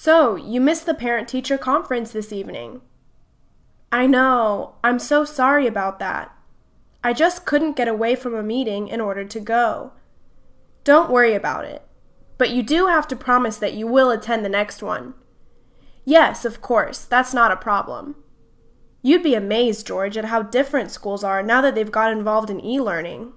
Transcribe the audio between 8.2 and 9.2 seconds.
a meeting in